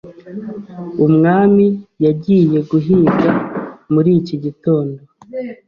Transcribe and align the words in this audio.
Umwami 1.05 1.65
yagiye 2.05 2.59
guhiga 2.69 3.31
muri 3.93 4.09
iki 4.19 4.35
gitondo. 4.43 4.99